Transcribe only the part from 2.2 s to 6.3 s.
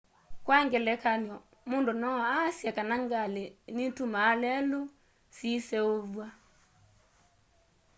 aasye kana ngalĩ nitumaa lelũ siseũvw'a